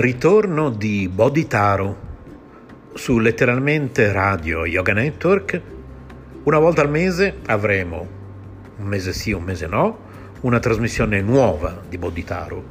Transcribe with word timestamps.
ritorno 0.00 0.70
di 0.70 1.10
Bodhitaro 1.12 2.08
su 2.94 3.18
letteralmente 3.18 4.10
Radio 4.12 4.64
Yoga 4.64 4.94
Network. 4.94 5.60
Una 6.44 6.58
volta 6.58 6.80
al 6.80 6.88
mese 6.88 7.36
avremo, 7.44 8.08
un 8.78 8.86
mese 8.86 9.12
sì, 9.12 9.32
un 9.32 9.42
mese 9.42 9.66
no, 9.66 9.98
una 10.40 10.58
trasmissione 10.58 11.20
nuova 11.20 11.82
di 11.86 11.98
Bodhitaro, 11.98 12.64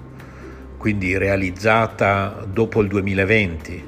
quindi 0.78 1.16
realizzata 1.20 2.44
dopo 2.52 2.82
il 2.82 2.88
2020. 2.88 3.88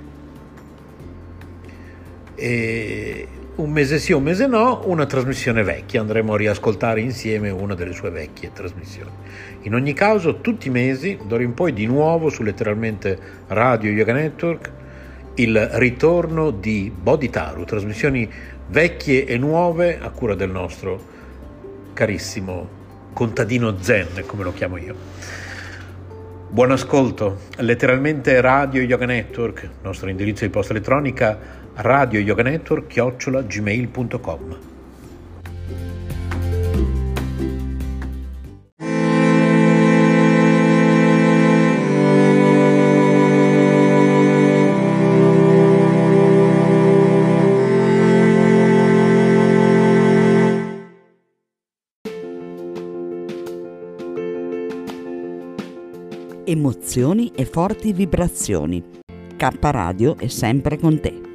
E 2.36 3.28
un 3.54 3.70
mese 3.70 4.00
sì, 4.00 4.14
un 4.14 4.24
mese 4.24 4.48
no, 4.48 4.82
una 4.86 5.06
trasmissione 5.06 5.62
vecchia, 5.62 6.00
andremo 6.00 6.34
a 6.34 6.38
riascoltare 6.38 7.02
insieme 7.02 7.50
una 7.50 7.76
delle 7.76 7.94
sue 7.94 8.10
vecchie 8.10 8.52
trasmissioni. 8.54 9.12
In 9.64 9.76
ogni 9.76 9.94
caso, 9.94 10.40
tutti 10.40 10.68
i 10.68 10.72
mesi, 10.72 11.20
d'ora 11.28 11.44
in 11.44 11.54
poi 11.54 11.74
di 11.74 11.86
nuovo 11.86 12.30
su 12.30 12.44
letteralmente 12.44 13.20
Radio 13.48 13.92
Yoga 13.92 14.14
Network, 14.14 14.72
il 15.36 15.70
ritorno 15.74 16.52
di 16.52 16.92
Bodhitaru, 16.96 17.66
trasmissioni 17.66 18.30
vecchie 18.70 19.26
e 19.26 19.38
nuove 19.38 20.00
a 20.00 20.10
cura 20.12 20.34
del 20.34 20.50
nostro 20.50 21.00
carissimo 21.94 22.80
contadino 23.12 23.76
Zen, 23.82 24.24
come 24.26 24.44
lo 24.44 24.54
chiamo 24.54 24.78
io. 24.78 24.96
Buon 26.50 26.72
ascolto, 26.72 27.42
letteralmente 27.58 28.40
Radio 28.42 28.82
Yoga 28.82 29.06
Network, 29.06 29.70
nostro 29.84 30.10
indirizzo 30.10 30.44
di 30.44 30.50
posta 30.50 30.74
elettronica 30.74 31.61
radio 31.76 32.20
yoga 32.20 32.44
network 32.44 32.88
chiocciola 32.88 33.42
gmail.com 33.44 34.70
Emozioni 56.44 57.32
e 57.34 57.46
forti 57.46 57.94
vibrazioni. 57.94 58.84
K 59.38 59.50
Radio 59.62 60.18
è 60.18 60.28
sempre 60.28 60.78
con 60.78 61.00
te. 61.00 61.31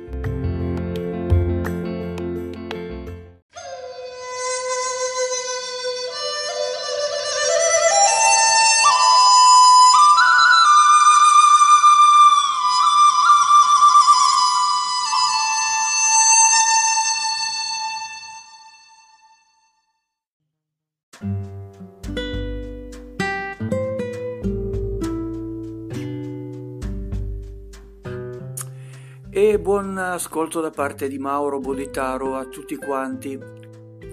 Buon 29.66 29.98
ascolto 29.98 30.60
da 30.60 30.70
parte 30.70 31.08
di 31.08 31.18
Mauro 31.18 31.58
Boditaro 31.58 32.36
a 32.36 32.44
tutti 32.44 32.76
quanti. 32.76 33.36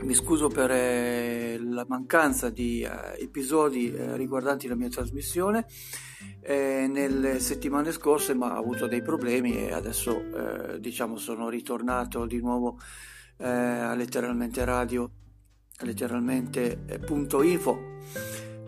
Mi 0.02 0.16
scuso 0.16 0.48
per 0.48 0.72
eh, 0.72 1.60
la 1.62 1.86
mancanza 1.88 2.50
di 2.50 2.82
eh, 2.82 3.22
episodi 3.22 3.94
eh, 3.94 4.18
riguardanti 4.18 4.68
la 4.68 4.74
mia 4.74 4.90
trasmissione 4.90 5.68
nelle 6.42 7.40
settimane 7.40 7.92
scorse, 7.92 8.34
ma 8.34 8.56
ho 8.56 8.60
avuto 8.60 8.88
dei 8.88 9.04
problemi 9.04 9.56
e 9.56 9.74
adesso 9.74 10.24
diciamo 10.80 11.18
sono 11.18 11.50
ritornato 11.50 12.26
di 12.26 12.40
nuovo 12.40 12.80
a 13.38 13.94
letteralmente 13.94 14.66
radio, 14.66 15.08
letteralmente.info 15.82 17.92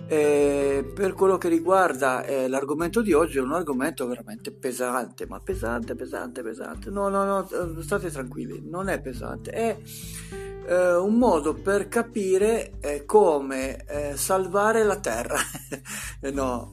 eh, 0.07 0.91
per 0.93 1.13
quello 1.13 1.37
che 1.37 1.49
riguarda 1.49 2.23
eh, 2.23 2.47
l'argomento 2.47 3.01
di 3.01 3.13
oggi, 3.13 3.37
è 3.37 3.41
un 3.41 3.53
argomento 3.53 4.07
veramente 4.07 4.51
pesante, 4.51 5.25
ma 5.25 5.39
pesante, 5.39 5.95
pesante, 5.95 6.43
pesante. 6.43 6.89
No, 6.91 7.09
no, 7.09 7.23
no, 7.23 7.49
eh, 7.49 7.81
state 7.81 8.11
tranquilli, 8.11 8.61
non 8.67 8.89
è 8.89 9.01
pesante, 9.01 9.51
è 9.51 9.77
eh, 10.67 10.95
un 10.95 11.15
modo 11.15 11.53
per 11.53 11.87
capire 11.87 12.73
eh, 12.79 13.05
come 13.05 13.83
eh, 13.85 14.17
salvare 14.17 14.83
la 14.83 14.99
terra. 14.99 15.37
no 16.33 16.71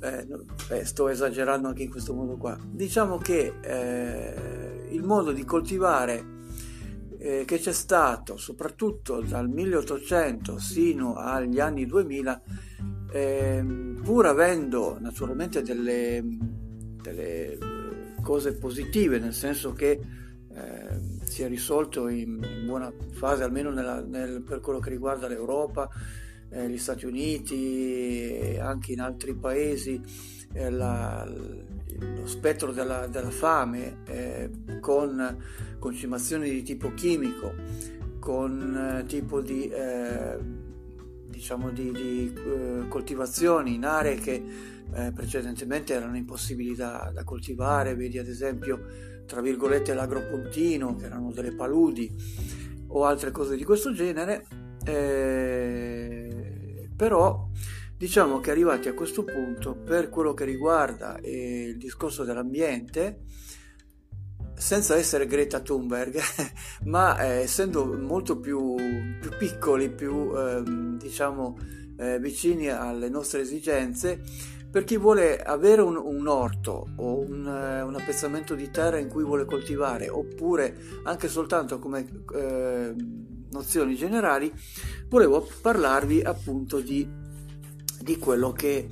sto 0.83 1.09
esagerando 1.09 1.69
anche 1.69 1.83
in 1.83 1.91
questo 1.91 2.15
modo 2.15 2.37
qua. 2.37 2.59
Diciamo 2.63 3.19
che 3.19 3.53
il 4.91 5.03
modo 5.03 5.33
di 5.33 5.45
coltivare 5.45 6.41
che 7.19 7.45
c'è 7.47 7.73
stato 7.73 8.37
soprattutto 8.37 9.21
dal 9.21 9.49
1800 9.49 10.59
sino 10.59 11.15
agli 11.15 11.61
anni 11.61 11.87
2000 11.87 12.43
eh, 13.13 13.63
pur 14.03 14.27
avendo 14.27 14.97
naturalmente 14.99 15.63
delle, 15.63 16.25
delle, 17.03 17.59
cose 18.23 18.55
positive, 18.55 19.19
nel 19.19 19.35
senso 19.35 19.73
che 19.73 20.01
eh, 20.55 21.01
si 21.25 21.43
è 21.43 21.49
risolto 21.49 22.09
in, 22.09 22.43
in, 22.43 22.67
buona 22.67 22.93
fase, 23.11 23.43
almeno 23.43 23.71
nella, 23.71 24.01
nel, 24.01 24.43
per 24.43 24.61
quello 24.61 24.79
che 24.79 24.91
riguarda 24.91 25.29
l'Europa, 25.29 25.89
eh, 26.49 26.69
gli 26.69 26.79
Stati 26.79 27.05
Uniti 27.05 28.31
e 28.31 28.61
anche 28.61 28.93
in 28.93 29.01
altri 29.01 29.35
paesi, 29.35 30.01
eh, 30.55 30.71
la, 30.71 31.27
lo 31.27 32.27
spettro 32.27 32.73
della, 32.73 33.07
della 33.09 33.31
fame 33.31 33.99
eh, 34.07 34.51
con 34.81 35.37
concimazioni 35.79 36.49
di 36.49 36.63
tipo 36.63 36.95
chimico, 36.95 37.53
con 38.21 39.01
eh, 39.01 39.07
tipo 39.07 39.41
di 39.41 39.71
diciamo, 41.43 41.71
di, 41.71 41.91
di 41.91 42.33
eh, 42.33 42.87
coltivazioni 42.87 43.75
in 43.75 43.85
aree 43.85 44.15
che 44.15 44.45
eh, 44.95 45.13
precedentemente 45.13 45.93
erano 45.93 46.17
impossibili 46.17 46.77
da, 46.77 47.11
da, 47.13 47.25
coltivare, 47.25 47.97
vedi 47.97 48.19
ad 48.19 48.29
esempio 48.29 48.81
tra 49.27 49.41
virgolette 49.41 49.93
l'agropontino, 49.93 50.95
che 50.95 51.07
erano 51.07 51.33
delle 51.33 51.53
paludi 51.53 52.15
o 52.89 53.05
altre 53.05 53.33
cose 53.33 53.57
di 53.57 53.65
questo 53.65 53.93
genere, 53.93 54.47
eh, 54.85 56.89
però 56.95 57.49
diciamo 57.97 58.39
che 58.39 58.53
arrivati 58.53 58.89
a 58.89 58.95
questo 58.95 59.25
punto 59.25 59.75
per 59.75 60.11
quello 60.11 60.35
che 60.35 60.45
riguarda 60.45 61.19
eh, 61.19 61.71
il 61.71 61.77
discorso 61.77 62.23
dell'ambiente, 62.23 63.23
senza 64.63 64.95
essere 64.95 65.27
Greta 65.27 65.59
Thunberg, 65.59 66.21
ma 66.87 67.19
eh, 67.19 67.41
essendo 67.41 67.85
molto 67.85 68.39
più, 68.39 68.77
più, 69.21 69.31
piccoli, 69.37 69.91
più 69.91 70.33
ehm, 70.37 70.99
diciamo 70.99 71.59
eh, 71.97 72.21
vicini 72.21 72.69
alle 72.69 73.09
nostre 73.09 73.41
esigenze, 73.41 74.23
per 74.71 74.85
chi 74.85 74.97
vuole 74.97 75.37
avere 75.37 75.83
un, 75.83 75.97
un 75.97 76.29
orto 76.29 76.87
o 76.97 77.19
un, 77.19 77.45
uh, 77.45 77.87
un, 77.87 77.95
appezzamento 77.95 78.55
di 78.55 78.71
terra 78.71 78.99
in 78.99 79.09
cui 79.09 79.25
vuole 79.25 79.45
coltivare, 79.45 80.09
oppure 80.09 80.77
anche 81.03 81.29
soltanto 81.29 81.79
come 81.79 82.09
eh, 82.35 82.95
nozioni 83.51 83.97
generali, 83.97 84.51
volevo 85.09 85.47
parlarvi 85.61 86.23
appunto 86.23 86.81
di, 86.81 87.07
di 88.01 88.17
quello 88.17 88.53
che 88.53 88.89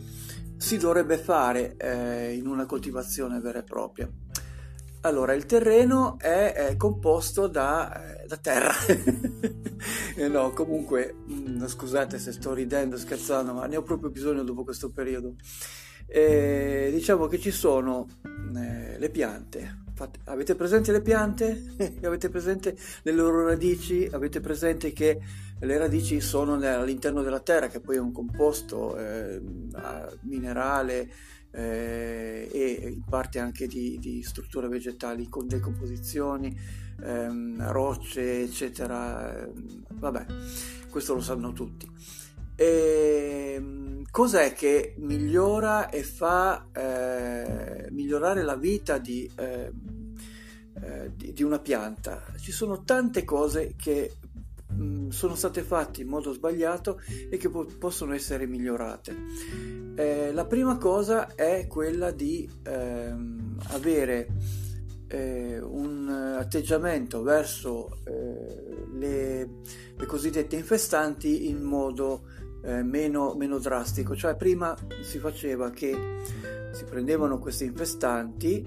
si 0.59 0.77
dovrebbe 0.77 1.17
fare 1.17 1.77
eh, 1.79 2.35
in 2.35 2.47
una 2.47 2.67
coltivazione 2.67 3.41
vera 3.41 3.61
e 3.61 3.65
propria. 3.65 4.11
Allora, 5.03 5.33
il 5.33 5.47
terreno 5.47 6.19
è, 6.19 6.53
è 6.53 6.77
composto 6.77 7.47
da, 7.47 8.21
eh, 8.21 8.27
da 8.27 8.37
terra. 8.37 8.75
eh 10.15 10.29
no, 10.29 10.51
comunque, 10.51 11.15
mh, 11.25 11.33
mm, 11.33 11.65
scusate 11.65 12.19
se 12.19 12.33
sto 12.33 12.53
ridendo, 12.53 12.99
scherzando, 12.99 13.55
ma 13.55 13.65
ne 13.65 13.77
ho 13.77 13.83
proprio 13.83 14.11
bisogno 14.11 14.43
dopo 14.43 14.63
questo 14.63 14.91
periodo. 14.91 15.37
Eh, 16.07 16.91
diciamo 16.93 17.29
che 17.29 17.39
ci 17.39 17.51
sono 17.51 18.09
eh, 18.55 18.99
le 18.99 19.09
piante. 19.09 19.85
Fate, 19.95 20.19
avete 20.25 20.55
presente 20.55 20.93
le 20.93 21.01
piante? 21.01 21.75
avete 22.05 22.29
presente 22.29 22.77
le 23.03 23.13
loro 23.13 23.47
radici? 23.47 24.07
Avete 24.13 24.41
presente 24.41 24.93
che 24.93 25.19
le 25.59 25.79
radici 25.79 26.21
sono 26.21 26.55
all'interno 26.55 27.23
della 27.23 27.41
terra, 27.41 27.69
che 27.69 27.81
poi 27.81 27.97
è 27.97 28.01
un 28.01 28.13
composto 28.13 28.99
minerale 30.23 31.09
eh, 31.53 32.49
e 32.53 32.89
in 32.89 33.03
parte 33.05 33.39
anche 33.39 33.67
di, 33.67 33.99
di, 33.99 34.23
strutture 34.23 34.69
vegetali 34.69 35.29
con 35.29 35.47
decomposizioni, 35.47 36.57
ehm, 37.03 37.71
rocce, 37.71 38.43
eccetera. 38.43 39.49
Vabbè, 39.95 40.27
questo 40.89 41.15
lo 41.15 41.21
sanno 41.21 41.53
tutti. 41.53 41.89
E, 42.55 43.55
ehm, 43.57 44.05
cos'è 44.11 44.53
che 44.53 44.95
migliora 44.99 45.89
e 45.89 46.03
fa 46.03 46.67
eh, 46.73 47.89
migliorare 47.91 48.43
la 48.43 48.57
vita 48.57 48.99
di, 48.99 49.31
eh, 49.37 49.73
eh, 50.83 51.13
di, 51.15 51.33
di, 51.33 51.43
una 51.43 51.59
pianta? 51.59 52.23
Ci 52.39 52.53
sono 52.53 52.83
tante 52.83 53.25
cose 53.25 53.75
che 53.77 54.17
mm, 54.73 55.09
sono 55.09 55.35
state 55.35 55.63
fatte 55.63 56.03
in 56.03 56.09
modo 56.09 56.33
sbagliato 56.33 57.01
e 57.29 57.37
che 57.37 57.49
po- 57.49 57.67
possono 57.79 58.15
essere 58.15 58.47
migliorate. 58.47 59.17
Eh, 59.95 60.33
la 60.33 60.47
prima 60.47 60.77
cosa 60.79 61.35
è 61.35 61.67
quella 61.67 62.11
di 62.11 62.49
ehm, 62.65 63.59
avere 63.69 64.29
eh, 65.09 65.59
un 65.61 66.09
atteggiamento 66.09 67.23
verso 67.23 67.99
eh, 68.05 68.87
le, 68.93 69.51
le, 69.97 70.07
cosiddette 70.07 70.57
infestanti 70.57 71.49
in 71.49 71.63
modo 71.63 72.29
eh, 72.63 72.83
meno, 72.83 73.35
meno, 73.35 73.59
drastico. 73.59 74.15
Cioè 74.15 74.37
prima 74.37 74.77
si 75.03 75.19
faceva 75.19 75.71
che 75.71 75.97
si 76.73 76.85
prendevano 76.85 77.39
questi 77.39 77.65
infestanti 77.65 78.65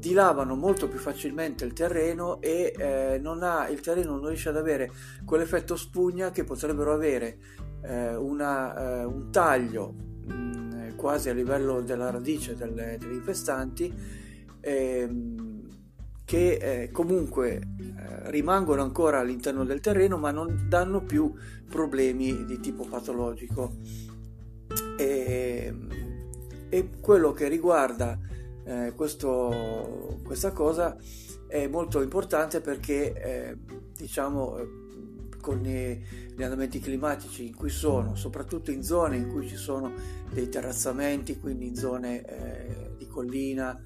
dilavano 0.02 0.56
molto 0.56 0.88
più 0.88 0.98
facilmente 0.98 1.64
il 1.64 1.74
terreno 1.74 2.42
e 2.42 2.74
eh, 2.76 3.20
non 3.22 3.44
ha, 3.44 3.70
il 3.70 3.82
terreno 3.82 4.16
non 4.16 4.30
riesce 4.30 4.50
ad 4.50 4.58
avere 4.58 4.90
quell'effetto 5.24 5.76
spugna 5.76 6.32
che 6.32 6.44
potrebbero 6.44 6.92
avere 6.92 7.38
eh, 7.84 8.16
una, 8.16 9.02
eh, 9.02 9.04
un 9.04 9.30
taglio 9.30 9.94
mh, 10.26 10.34
mm, 10.34 10.71
quasi 11.02 11.30
a 11.30 11.34
livello 11.34 11.82
della 11.82 12.12
radice 12.12 12.56
delle, 12.56 12.96
degli 13.00 13.14
infestanti 13.14 13.92
ehm, 14.60 15.68
che 16.24 16.54
eh, 16.84 16.92
comunque 16.92 17.56
eh, 17.56 18.30
rimangono 18.30 18.84
ancora 18.84 19.18
all'interno 19.18 19.66
del 19.66 19.80
terreno 19.80 20.18
ma 20.18 20.30
non 20.30 20.68
danno 20.70 21.02
più 21.02 21.34
problemi 21.68 22.46
di 22.46 22.60
tipo 22.60 22.86
patologico. 22.86 23.78
E, 24.96 25.76
e 26.70 26.90
quello 27.02 27.32
che 27.32 27.48
riguarda 27.48 28.20
eh, 28.64 28.94
questo, 28.96 30.20
questa 30.24 30.52
cosa 30.52 30.96
è 31.48 31.68
molto 31.68 32.02
importante 32.02 32.62
perché 32.62 33.14
eh, 33.14 33.58
diciamo 33.98 34.81
con 35.42 35.58
gli 35.58 36.42
andamenti 36.42 36.80
climatici 36.80 37.48
in 37.48 37.56
cui 37.56 37.70
sono, 37.70 38.16
soprattutto 38.16 38.72
in 38.72 38.84
zone 38.84 39.18
in 39.18 39.30
cui 39.30 39.48
ci 39.48 39.58
sono 39.58 39.92
dei 40.32 40.48
terrazzamenti, 40.48 41.40
quindi 41.40 41.68
in 41.68 41.76
zone 41.76 42.24
eh, 42.24 42.96
di 42.98 43.08
collina, 43.08 43.84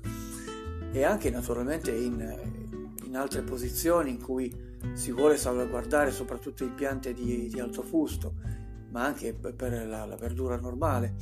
e 0.91 1.03
anche 1.03 1.29
naturalmente 1.29 1.91
in, 1.91 2.93
in 3.05 3.15
altre 3.15 3.41
posizioni 3.41 4.11
in 4.11 4.21
cui 4.21 4.53
si 4.93 5.11
vuole 5.11 5.37
salvaguardare 5.37 6.11
soprattutto 6.11 6.63
i 6.63 6.69
piante 6.69 7.13
di, 7.13 7.47
di 7.47 7.59
alto 7.59 7.81
fusto, 7.81 8.35
ma 8.91 9.03
anche 9.03 9.33
per 9.33 9.85
la, 9.87 10.05
la 10.05 10.15
verdura 10.15 10.57
normale, 10.57 11.15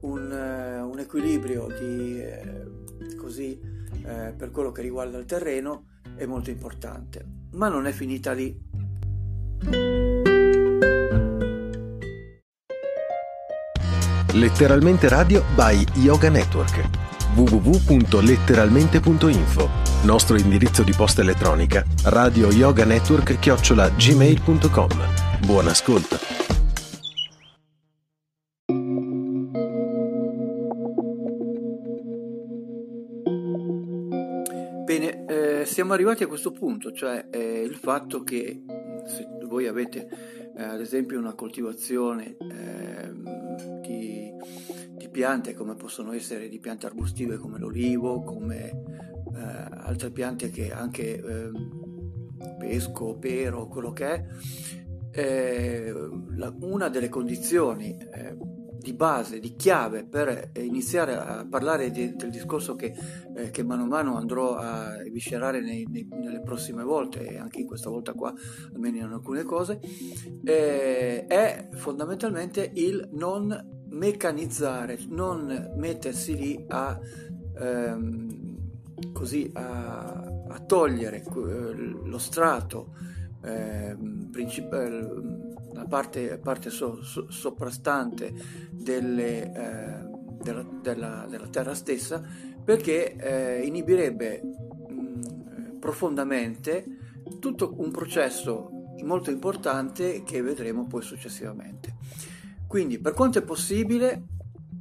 un, 0.00 0.30
uh, 0.30 0.88
un 0.88 0.98
equilibrio 0.98 1.66
di, 1.66 2.20
eh, 2.20 3.16
così, 3.16 3.58
eh, 4.04 4.34
per 4.36 4.50
quello 4.50 4.70
che 4.70 4.82
riguarda 4.82 5.18
il 5.18 5.24
terreno 5.24 5.86
è 6.14 6.26
molto 6.26 6.50
importante. 6.50 7.24
Ma 7.52 7.68
non 7.68 7.86
è 7.86 7.92
finita 7.92 8.32
lì. 8.32 8.65
Letteralmente 14.32 15.08
Radio 15.08 15.42
by 15.54 15.82
Yoga 15.94 16.28
Network 16.28 17.04
www.letteralmente.info, 17.36 19.68
nostro 20.04 20.38
indirizzo 20.38 20.82
di 20.82 20.94
posta 20.96 21.20
elettronica, 21.20 21.84
radio 22.04 22.50
yoga 22.50 22.86
network 22.86 23.38
chiocciola 23.38 23.90
gmail.com. 23.90 24.88
Buon 25.44 25.68
ascolto. 25.68 26.16
Bene, 34.84 35.26
eh, 35.26 35.66
siamo 35.66 35.92
arrivati 35.92 36.22
a 36.22 36.26
questo 36.26 36.52
punto, 36.52 36.90
cioè 36.92 37.26
eh, 37.30 37.60
il 37.60 37.74
fatto 37.74 38.22
che 38.22 38.62
se 39.04 39.26
voi 39.46 39.66
avete 39.66 40.45
eh, 40.56 40.62
ad 40.62 40.80
esempio 40.80 41.18
una 41.18 41.34
coltivazione 41.34 42.36
ehm, 42.38 43.80
di 43.82 44.16
piante 45.16 45.54
come 45.54 45.76
possono 45.76 46.12
essere 46.12 46.46
di 46.46 46.58
piante 46.58 46.84
arbustive 46.84 47.38
come 47.38 47.58
l'olivo, 47.58 48.22
come 48.22 48.68
eh, 48.68 49.38
altre 49.38 50.10
piante 50.10 50.50
che 50.50 50.70
anche 50.70 51.16
eh, 51.16 51.50
pesco, 52.58 53.16
pero, 53.16 53.66
quello 53.66 53.94
che 53.94 54.06
è, 54.12 54.26
eh, 55.12 55.90
la, 56.34 56.54
una 56.60 56.90
delle 56.90 57.08
condizioni 57.08 57.96
eh, 57.96 58.36
di 58.78 58.92
base, 58.92 59.40
di 59.40 59.54
chiave 59.56 60.04
per 60.04 60.50
iniziare 60.58 61.16
a 61.16 61.46
parlare 61.48 61.90
di, 61.90 62.14
del 62.14 62.30
discorso 62.30 62.74
che, 62.76 62.94
eh, 63.34 63.50
che, 63.50 63.62
mano 63.64 63.82
a 63.82 63.86
mano 63.86 64.16
andrò 64.16 64.54
a 64.54 65.02
eviscerare 65.04 65.60
nei, 65.60 65.86
nei, 65.88 66.06
nelle 66.10 66.40
prossime 66.40 66.82
volte 66.82 67.26
e 67.26 67.38
anche 67.38 67.60
in 67.60 67.66
questa 67.66 67.90
volta 67.90 68.12
qua, 68.12 68.32
almeno 68.72 68.96
in 68.98 69.12
alcune 69.12 69.42
cose, 69.44 69.80
eh, 70.44 71.26
è 71.26 71.68
fondamentalmente 71.72 72.70
il 72.74 73.08
non 73.12 73.74
meccanizzare, 73.88 74.98
non 75.08 75.72
mettersi 75.76 76.36
lì 76.36 76.64
a, 76.68 76.98
ehm, 77.58 79.12
così 79.12 79.50
a, 79.54 80.44
a 80.48 80.60
togliere 80.60 81.22
eh, 81.22 81.74
lo 81.74 82.18
strato 82.18 82.94
ehm, 83.42 84.28
principale 84.30 85.00
la 85.00 85.08
parte, 85.88 86.38
parte 86.38 86.70
so, 86.70 87.02
so, 87.02 87.30
soprastante 87.30 88.32
delle, 88.70 89.52
eh, 89.52 90.08
della, 90.42 90.66
della, 90.82 91.26
della, 91.28 91.48
terra 91.48 91.74
stessa 91.74 92.22
perché 92.64 93.14
eh, 93.14 93.64
inibirebbe 93.64 94.42
mh, 94.42 95.78
profondamente 95.78 96.84
tutto 97.38 97.74
un 97.78 97.90
processo 97.90 98.70
molto 99.04 99.30
importante 99.30 100.22
che 100.22 100.42
vedremo 100.42 100.86
poi 100.86 101.02
successivamente. 101.02 101.94
Quindi 102.66 102.98
per 102.98 103.12
quanto 103.12 103.38
è 103.38 103.42
possibile 103.42 104.24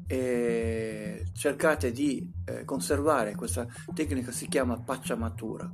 eh, 0.08 1.26
cercate 1.34 1.92
di 1.92 2.32
eh, 2.46 2.64
conservare 2.64 3.36
questa 3.36 3.68
tecnica 3.94 4.32
si 4.32 4.48
chiama 4.48 4.80
pacciamatura 4.80 5.72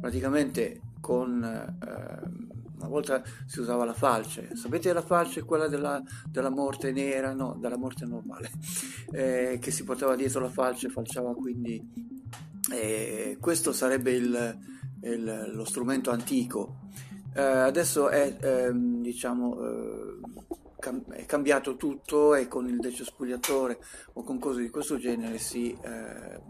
praticamente 0.00 0.80
con 1.00 1.42
eh, 1.42 2.51
una 2.82 2.90
volta 2.90 3.22
si 3.46 3.60
usava 3.60 3.84
la 3.84 3.92
falce, 3.94 4.50
sapete 4.54 4.92
la 4.92 5.02
falce, 5.02 5.44
quella 5.44 5.68
della, 5.68 6.02
della 6.28 6.50
morte 6.50 6.92
nera, 6.92 7.32
no, 7.32 7.56
della 7.58 7.78
morte 7.78 8.04
normale, 8.04 8.50
eh, 9.12 9.58
che 9.60 9.70
si 9.70 9.84
portava 9.84 10.16
dietro 10.16 10.40
la 10.40 10.50
falce, 10.50 10.88
falciava 10.88 11.34
quindi, 11.34 11.80
eh, 12.70 13.36
questo 13.40 13.72
sarebbe 13.72 14.12
il, 14.12 14.58
il, 15.02 15.52
lo 15.54 15.64
strumento 15.64 16.10
antico. 16.10 16.80
Eh, 17.34 17.40
adesso 17.40 18.08
è, 18.08 18.36
ehm, 18.40 19.00
diciamo, 19.00 19.64
eh, 19.64 20.20
è 21.10 21.26
cambiato 21.26 21.76
tutto 21.76 22.34
e 22.34 22.48
con 22.48 22.66
il 22.66 22.78
decespugliatore 22.80 23.78
o 24.14 24.24
con 24.24 24.40
cose 24.40 24.62
di 24.62 24.70
questo 24.70 24.98
genere 24.98 25.38
si, 25.38 25.76
eh, 25.80 26.40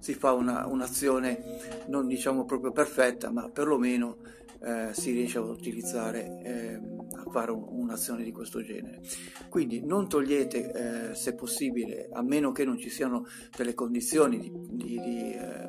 si 0.00 0.14
fa 0.14 0.32
una, 0.32 0.66
un'azione 0.66 1.84
non 1.86 2.08
diciamo 2.08 2.44
proprio 2.44 2.72
perfetta 2.72 3.30
ma 3.30 3.48
perlomeno 3.48 4.16
eh, 4.62 4.92
si 4.92 5.12
riesce 5.12 5.38
a 5.38 5.42
utilizzare 5.42 6.40
eh, 6.42 6.74
a 6.74 7.30
fare 7.30 7.50
un, 7.50 7.64
un'azione 7.68 8.24
di 8.24 8.32
questo 8.32 8.62
genere 8.62 9.00
quindi 9.48 9.84
non 9.84 10.08
togliete 10.08 11.10
eh, 11.10 11.14
se 11.14 11.34
possibile 11.34 12.08
a 12.12 12.22
meno 12.22 12.52
che 12.52 12.64
non 12.64 12.78
ci 12.78 12.90
siano 12.90 13.26
delle 13.56 13.74
condizioni 13.74 14.38
di, 14.38 14.52
di, 14.52 15.00
di 15.00 15.32
eh, 15.32 15.68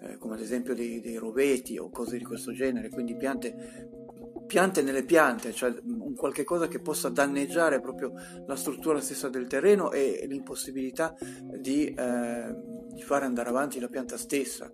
eh, 0.00 0.18
come 0.18 0.34
ad 0.34 0.40
esempio 0.40 0.74
dei, 0.74 1.00
dei 1.00 1.16
roveti 1.16 1.78
o 1.78 1.90
cose 1.90 2.18
di 2.18 2.24
questo 2.24 2.52
genere 2.52 2.88
quindi 2.90 3.16
piante 3.16 4.02
piante 4.46 4.82
nelle 4.82 5.04
piante, 5.04 5.52
cioè 5.52 5.74
un 5.84 6.14
qualche 6.14 6.44
cosa 6.44 6.68
che 6.68 6.80
possa 6.80 7.08
danneggiare 7.08 7.80
proprio 7.80 8.12
la 8.46 8.56
struttura 8.56 9.00
stessa 9.00 9.28
del 9.28 9.46
terreno 9.46 9.90
e 9.90 10.26
l'impossibilità 10.28 11.14
di, 11.58 11.86
eh, 11.86 12.54
di 12.92 13.02
fare 13.02 13.24
andare 13.24 13.48
avanti 13.48 13.80
la 13.80 13.88
pianta 13.88 14.16
stessa. 14.16 14.70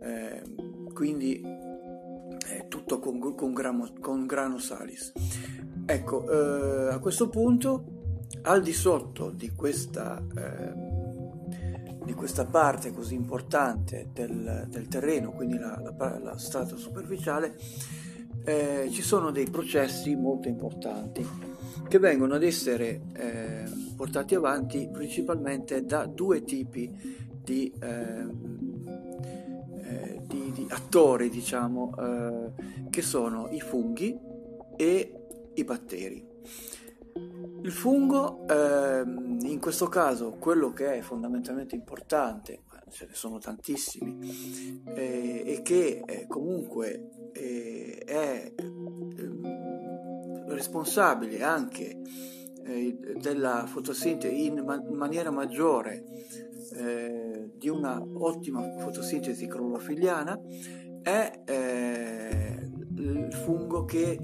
Eh, 0.00 0.42
quindi 0.92 1.40
è 2.46 2.66
tutto 2.68 2.98
con, 2.98 3.34
con, 3.34 3.52
grano, 3.52 3.92
con 4.00 4.26
grano 4.26 4.58
salis. 4.58 5.12
Ecco, 5.86 6.30
eh, 6.30 6.92
a 6.94 6.98
questo 6.98 7.28
punto, 7.28 8.18
al 8.42 8.62
di 8.62 8.72
sotto 8.72 9.30
di 9.30 9.50
questa, 9.50 10.22
eh, 10.36 10.74
di 12.04 12.12
questa 12.14 12.46
parte 12.46 12.92
così 12.92 13.14
importante 13.14 14.08
del, 14.12 14.66
del 14.68 14.88
terreno, 14.88 15.32
quindi 15.32 15.58
la, 15.58 15.80
la, 15.96 16.18
la 16.18 16.38
strato 16.38 16.76
superficiale, 16.76 17.56
eh, 18.44 18.88
ci 18.90 19.02
sono 19.02 19.30
dei 19.30 19.48
processi 19.48 20.14
molto 20.14 20.48
importanti 20.48 21.26
che 21.88 21.98
vengono 21.98 22.34
ad 22.34 22.42
essere 22.42 23.02
eh, 23.14 23.64
portati 23.96 24.34
avanti 24.34 24.88
principalmente 24.92 25.84
da 25.84 26.06
due 26.06 26.42
tipi 26.42 26.90
di, 27.42 27.72
ehm, 27.78 28.58
eh, 28.60 28.63
attori, 30.68 31.28
diciamo, 31.28 31.94
eh, 31.98 32.50
che 32.90 33.02
sono 33.02 33.48
i 33.50 33.60
funghi 33.60 34.18
e 34.76 35.12
i 35.54 35.64
batteri. 35.64 36.32
Il 37.62 37.72
fungo, 37.72 38.46
ehm, 38.48 39.38
in 39.42 39.58
questo 39.60 39.86
caso, 39.86 40.36
quello 40.38 40.72
che 40.72 40.98
è 40.98 41.00
fondamentalmente 41.00 41.74
importante, 41.74 42.64
ce 42.90 43.06
ne 43.06 43.14
sono 43.14 43.38
tantissimi, 43.38 44.82
eh, 44.94 45.42
e 45.46 45.62
che 45.62 46.02
eh, 46.04 46.26
comunque 46.28 47.30
eh, 47.32 48.02
è 48.04 48.52
ehm, 48.54 49.44
responsabile 50.48 51.42
anche 51.42 52.00
eh, 52.64 52.96
della 53.20 53.66
fotosintesi 53.66 54.46
in 54.46 54.62
ma- 54.64 54.82
maniera 54.90 55.30
maggiore 55.30 56.04
eh, 56.74 57.33
di 57.56 57.68
una 57.68 58.00
ottima 58.00 58.62
fotosintesi 58.78 59.46
clorofiliana 59.46 60.40
è 61.02 61.42
eh, 61.44 62.70
il 62.96 63.32
fungo 63.32 63.84
che 63.84 64.18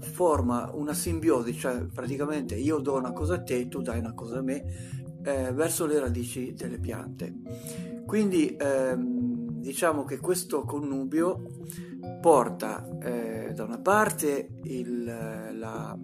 forma 0.00 0.70
una 0.74 0.92
simbiosi, 0.92 1.54
cioè 1.54 1.84
praticamente 1.86 2.54
io 2.54 2.78
do 2.78 2.96
una 2.96 3.12
cosa 3.12 3.34
a 3.34 3.42
te, 3.42 3.68
tu 3.68 3.80
dai 3.80 3.98
una 3.98 4.14
cosa 4.14 4.38
a 4.38 4.42
me, 4.42 4.64
eh, 5.22 5.52
verso 5.52 5.86
le 5.86 5.98
radici 5.98 6.52
delle 6.54 6.78
piante. 6.78 7.34
Quindi 8.06 8.56
ehm, 8.58 9.60
diciamo 9.60 10.04
che 10.04 10.18
questo 10.18 10.64
connubio 10.64 11.42
porta 12.20 12.86
eh, 13.00 13.52
da 13.54 13.64
una 13.64 13.78
parte 13.78 14.48
il, 14.64 15.04
la, 15.04 15.98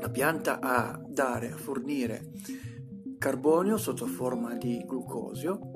la 0.00 0.10
pianta 0.10 0.60
a 0.60 1.00
dare, 1.08 1.52
a 1.52 1.56
fornire 1.56 2.30
carbonio 3.24 3.78
sotto 3.78 4.04
forma 4.04 4.54
di 4.54 4.84
glucosio 4.86 5.73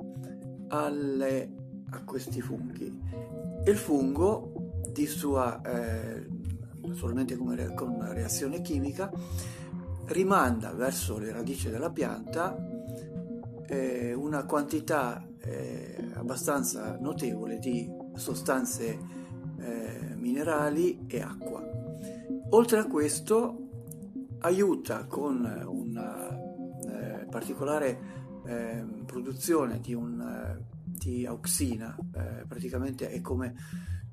alle, 0.68 1.50
a 1.90 2.02
questi 2.04 2.40
funghi 2.40 3.36
il 3.64 3.76
fungo 3.76 4.52
di 4.92 5.06
sua 5.06 5.60
eh, 5.62 6.26
naturalmente 6.80 7.36
come, 7.36 7.74
con 7.74 8.12
reazione 8.12 8.62
chimica 8.62 9.10
rimanda 10.06 10.72
verso 10.72 11.18
le 11.18 11.32
radici 11.32 11.68
della 11.68 11.90
pianta 11.90 12.56
eh, 13.66 14.14
una 14.14 14.44
quantità 14.44 15.26
eh, 15.40 16.10
abbastanza 16.14 16.96
notevole 16.98 17.58
di 17.58 17.90
sostanze 18.14 18.98
eh, 19.58 20.14
minerali 20.16 21.04
e 21.06 21.20
acqua. 21.20 21.62
Oltre 22.50 22.78
a 22.78 22.86
questo 22.86 23.68
aiuta 24.40 25.04
con 25.04 25.64
una 25.66 26.28
eh, 26.30 27.26
particolare 27.26 28.17
ehm, 28.48 29.04
produzione 29.04 29.80
di, 29.80 29.94
un, 29.94 30.58
di 30.84 31.26
auxina, 31.26 31.96
eh, 32.14 32.44
praticamente 32.46 33.10
è 33.10 33.20
come, 33.20 33.54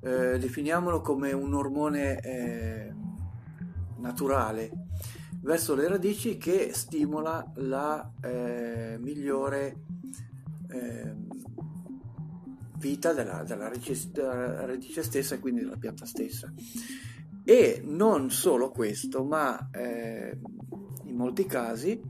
eh, 0.00 0.38
definiamolo 0.38 1.00
come 1.00 1.32
un 1.32 1.54
ormone 1.54 2.94
naturale 3.98 4.70
verso 5.40 5.74
le 5.74 5.88
radici 5.88 6.36
che 6.36 6.70
stimola 6.72 7.52
la 7.56 8.12
eh, 8.20 8.98
migliore 9.00 9.76
eh, 10.68 11.14
vita 12.78 13.12
della, 13.12 13.42
della, 13.44 13.68
radice, 13.68 14.10
della, 14.10 14.66
radice, 14.66 15.02
stessa 15.02 15.36
e 15.36 15.38
quindi 15.38 15.60
della 15.60 15.76
pianta 15.76 16.04
stessa. 16.04 16.52
E 17.44 17.80
non 17.84 18.30
solo 18.30 18.70
questo, 18.70 19.22
ma 19.22 19.70
eh, 19.70 20.36
in 21.04 21.14
molti 21.14 21.46
casi 21.46 22.05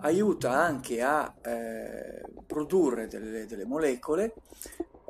aiuta 0.00 0.52
anche 0.52 1.02
a 1.02 1.34
eh, 1.42 2.22
produrre 2.46 3.06
delle, 3.06 3.46
delle, 3.46 3.64
molecole 3.64 4.34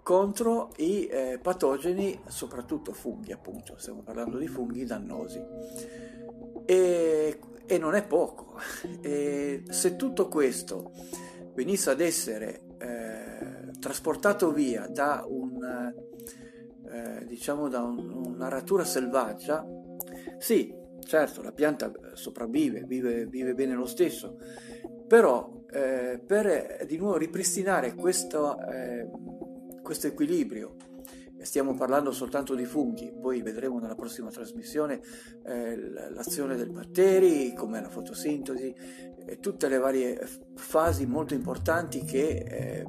contro 0.02 0.72
i 0.76 1.06
eh, 1.06 1.38
patogeni, 1.42 2.18
soprattutto 2.26 2.92
funghi, 2.92 3.32
appunto, 3.32 3.76
stiamo 3.76 4.02
parlando 4.02 4.38
di 4.38 4.46
funghi 4.46 4.84
dannosi. 4.84 5.44
E, 6.64 7.38
e 7.66 7.78
non 7.78 7.94
è 7.94 8.06
poco. 8.06 8.58
E 9.02 9.64
se 9.68 9.96
tutto 9.96 10.28
questo 10.28 10.92
venisse 11.54 11.90
ad 11.90 12.00
essere 12.00 12.62
eh, 12.78 13.70
trasportato 13.78 14.50
via 14.52 14.86
da, 14.86 15.24
un, 15.26 15.92
eh, 16.90 17.24
diciamo 17.26 17.68
da 17.68 17.82
un, 17.82 18.10
un'aratura 18.10 18.84
selvaggia, 18.84 19.66
sì, 20.38 20.74
certo, 21.08 21.40
la 21.40 21.52
pianta 21.52 21.90
sopravvive, 22.12 22.84
vive, 22.84 23.24
vive 23.24 23.54
bene 23.54 23.74
lo 23.74 23.86
stesso, 23.86 24.36
però 25.06 25.64
eh, 25.70 26.20
per 26.24 26.84
di 26.86 26.98
nuovo 26.98 27.16
ripristinare 27.16 27.94
questo, 27.94 28.60
eh, 28.68 29.08
questo 29.82 30.06
equilibrio 30.06 30.76
stiamo 31.40 31.74
parlando 31.74 32.12
soltanto 32.12 32.54
di 32.54 32.66
funghi, 32.66 33.10
poi 33.18 33.40
vedremo 33.40 33.78
nella 33.78 33.94
prossima 33.94 34.28
trasmissione 34.28 35.00
eh, 35.44 35.76
l'azione 36.10 36.56
dei 36.56 36.68
batteri, 36.68 37.54
come 37.54 37.80
la 37.80 37.88
fotosintesi, 37.88 38.74
tutte 39.40 39.68
le 39.68 39.78
varie 39.78 40.20
fasi 40.56 41.06
molto 41.06 41.32
importanti 41.32 42.04
che 42.04 42.28
eh, 42.28 42.86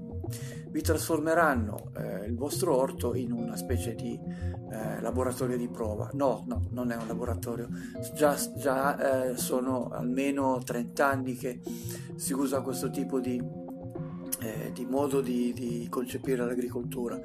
vi 0.71 0.81
trasformeranno 0.81 1.91
eh, 1.97 2.25
il 2.25 2.35
vostro 2.35 2.75
orto 2.75 3.15
in 3.15 3.31
una 3.31 3.55
specie 3.55 3.95
di 3.95 4.19
eh, 4.71 5.01
laboratorio 5.01 5.57
di 5.57 5.67
prova. 5.67 6.09
No, 6.13 6.43
no, 6.47 6.67
non 6.71 6.91
è 6.91 6.95
un 6.95 7.07
laboratorio. 7.07 7.67
Già, 8.13 8.38
già 8.55 9.29
eh, 9.31 9.38
sono 9.38 9.89
almeno 9.89 10.61
30 10.63 11.07
anni 11.07 11.35
che 11.35 11.59
si 12.15 12.33
usa 12.33 12.61
questo 12.61 12.89
tipo 12.91 13.19
di, 13.19 13.41
eh, 14.41 14.71
di 14.71 14.85
modo 14.85 15.21
di, 15.21 15.53
di, 15.53 15.88
concepire 15.89 16.45
l'agricoltura 16.45 17.19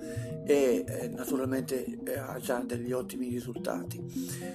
e 0.44 0.84
eh, 0.86 1.08
naturalmente 1.08 1.84
eh, 2.04 2.18
ha 2.18 2.38
già 2.38 2.60
degli 2.60 2.92
ottimi 2.92 3.28
risultati. 3.28 4.52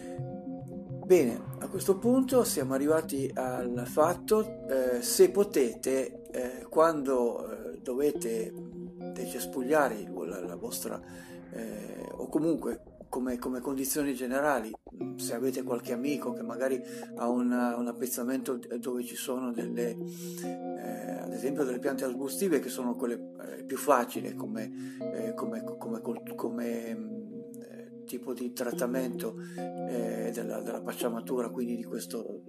Bene, 1.06 1.42
a 1.60 1.68
questo 1.68 1.98
punto 1.98 2.44
siamo 2.44 2.76
arrivati 2.76 3.32
al 3.34 3.84
fatto, 3.88 4.68
eh, 4.68 5.02
se 5.02 5.32
potete, 5.32 6.22
eh, 6.32 6.66
quando 6.70 7.78
eh, 9.20 9.24
dovete 9.24 9.24
decespugliare 9.24 10.12
la, 10.26 10.40
la 10.42 10.56
vostra, 10.56 11.00
eh, 11.52 12.08
o 12.12 12.28
comunque 12.28 12.82
come, 13.10 13.38
come, 13.38 13.60
condizioni 13.60 14.14
generali, 14.14 14.72
se 15.16 15.34
avete 15.34 15.64
qualche 15.64 15.94
amico 15.94 16.32
che 16.34 16.44
magari 16.44 16.80
ha 17.16 17.28
una, 17.28 17.76
un 17.76 17.88
appezzamento 17.88 18.60
dove 18.78 19.04
ci 19.04 19.16
sono 19.16 19.52
delle, 19.52 19.98
eh, 20.44 21.12
ad 21.20 21.34
esempio 21.34 21.64
delle 21.64 21.80
piante 21.80 22.06
arbustive 22.06 22.60
che 22.60 22.70
sono 22.70 22.96
quelle 22.96 23.34
eh, 23.58 23.64
più 23.64 23.78
facili 23.78 24.36
come, 24.36 25.34
come, 25.36 25.64
come 26.36 27.08
tipo 28.06 28.34
di 28.34 28.54
trattamento 28.54 29.36
eh, 29.56 30.32
della, 30.34 30.62
della 30.62 30.82
pacciamatura, 30.82 31.50
quindi 31.50 31.76
di 31.76 31.84
questo 31.84 32.42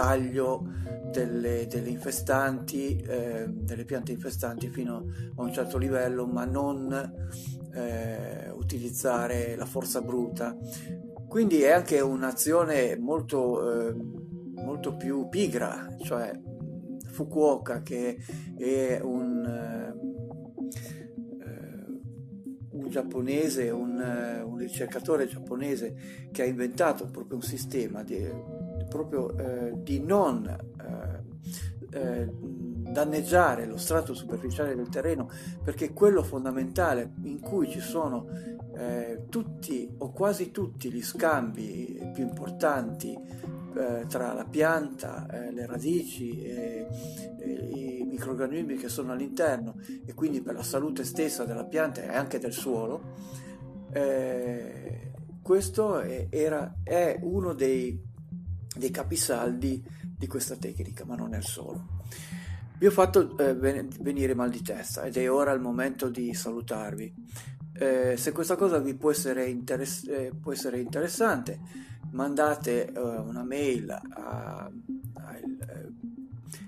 taglio 0.00 0.64
delle, 1.12 1.66
delle 1.66 1.90
infestanti, 1.90 2.96
eh, 2.96 3.46
delle 3.48 3.84
piante 3.84 4.12
infestanti 4.12 4.70
fino 4.70 5.04
a 5.36 5.42
un 5.42 5.52
certo 5.52 5.76
livello, 5.76 6.26
ma 6.26 6.46
non 6.46 6.90
eh, 7.74 8.50
utilizzare 8.54 9.56
la 9.56 9.66
forza 9.66 10.00
bruta. 10.00 10.56
Quindi 11.28 11.60
è 11.62 11.70
anche 11.70 12.00
un'azione 12.00 12.96
molto, 12.96 13.88
eh, 13.88 13.94
molto 14.54 14.96
più 14.96 15.28
pigra, 15.28 15.94
cioè 16.02 16.32
Fukuoka 17.10 17.82
che 17.82 18.16
è 18.56 18.98
un 19.02 19.44
eh, 19.44 19.98
giapponese, 22.88 23.68
un, 23.68 24.42
un, 24.44 24.56
ricercatore 24.56 25.26
giapponese 25.26 25.94
che 26.32 26.42
ha 26.42 26.46
inventato 26.46 27.06
proprio 27.06 27.36
un 27.36 27.42
sistema 27.42 28.02
di, 28.02 28.26
proprio, 28.90 29.36
eh, 29.38 29.72
di 29.82 30.00
non 30.00 30.44
eh, 30.46 31.96
eh, 31.96 32.28
danneggiare 32.32 33.66
lo 33.66 33.76
strato 33.76 34.12
superficiale 34.14 34.74
del 34.74 34.88
terreno 34.88 35.30
perché 35.62 35.92
quello 35.92 36.22
fondamentale 36.22 37.12
in 37.22 37.40
cui 37.40 37.70
ci 37.70 37.80
sono 37.80 38.26
eh, 38.76 39.26
tutti 39.28 39.88
o 39.98 40.10
quasi 40.10 40.50
tutti 40.50 40.90
gli 40.90 41.02
scambi 41.02 42.10
più 42.12 42.24
importanti 42.24 43.16
eh, 43.76 44.06
tra 44.08 44.32
la 44.32 44.44
pianta, 44.44 45.26
le 45.52 45.66
radici 45.66 46.42
e, 46.42 46.86
i 47.38 48.04
microrganismi 48.04 48.74
che 48.74 48.88
sono 48.88 49.12
all'interno 49.12 49.76
e 50.04 50.12
quindi 50.14 50.42
per 50.42 50.54
la 50.54 50.62
salute 50.64 51.04
stessa 51.04 51.44
della 51.44 51.64
pianta 51.64 52.02
e 52.02 52.08
anche 52.08 52.40
del 52.40 52.52
suolo, 52.52 53.14
eh, 53.92 55.12
questo 55.42 56.00
è, 56.00 56.26
era, 56.30 56.76
è 56.82 57.18
uno 57.22 57.54
dei, 57.54 58.00
dei, 58.76 58.90
capisaldi 58.90 59.82
di 60.16 60.26
questa 60.26 60.56
tecnica, 60.56 61.04
ma 61.04 61.16
non 61.16 61.34
è 61.34 61.38
il 61.38 61.44
solo. 61.44 61.98
Vi 62.78 62.86
ho 62.86 62.90
fatto 62.90 63.36
eh, 63.38 63.54
venire 63.54 64.34
mal 64.34 64.50
di 64.50 64.62
testa 64.62 65.04
ed 65.04 65.16
è 65.16 65.30
ora 65.30 65.52
il 65.52 65.60
momento 65.60 66.08
di 66.08 66.32
salutarvi. 66.32 67.14
Eh, 67.74 68.16
se 68.16 68.32
questa 68.32 68.56
cosa 68.56 68.78
vi 68.78 68.94
può 68.94 69.10
essere, 69.10 69.46
interess- 69.46 70.08
eh, 70.08 70.32
può 70.38 70.52
essere 70.52 70.80
interessante, 70.80 71.60
mandate 72.12 72.92
uh, 72.94 73.28
una 73.28 73.44
mail 73.44 73.90
a, 73.90 74.00
a, 74.10 74.70
a 75.14 75.36
eh, 75.36 75.88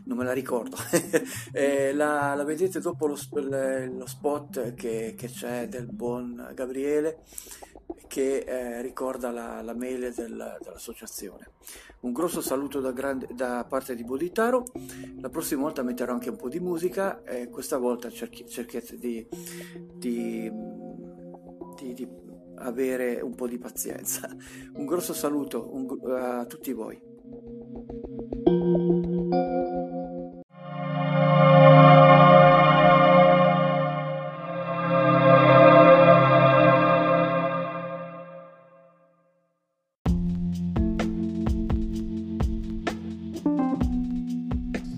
non 0.04 0.16
me 0.16 0.24
la 0.24 0.32
ricordo 0.32 0.76
eh, 1.52 1.92
la, 1.92 2.34
la, 2.34 2.44
vedete 2.44 2.80
dopo 2.80 3.06
lo, 3.06 3.16
lo 3.32 4.06
spot 4.06 4.74
che, 4.74 5.14
che, 5.16 5.28
c'è 5.28 5.68
del 5.68 5.86
buon 5.86 6.50
Gabriele 6.54 7.20
che 8.06 8.38
eh, 8.38 8.82
ricorda 8.82 9.30
la, 9.30 9.62
la 9.62 9.74
mail 9.74 10.12
del, 10.14 10.58
dell'associazione 10.60 11.50
un 12.00 12.12
grosso 12.12 12.40
saluto 12.40 12.80
da, 12.80 12.92
grande, 12.92 13.28
da, 13.32 13.64
parte 13.68 13.94
di 13.94 14.04
Boditaro 14.04 14.64
la 15.20 15.28
prossima 15.28 15.62
volta 15.62 15.82
metterò 15.82 16.12
anche 16.12 16.30
un 16.30 16.36
po' 16.36 16.48
di 16.48 16.60
musica 16.60 17.22
e 17.22 17.48
questa 17.48 17.78
volta 17.78 18.10
cerchi, 18.10 18.46
cerchiate 18.48 18.98
di, 18.98 19.26
di, 19.94 20.50
di, 21.76 21.94
di 21.94 22.08
avere 22.56 23.20
un 23.20 23.34
po' 23.34 23.46
di 23.46 23.58
pazienza. 23.58 24.28
Un 24.74 24.86
grosso 24.86 25.12
saluto 25.12 25.70
a 26.14 26.44
tutti 26.46 26.72
voi. 26.72 27.00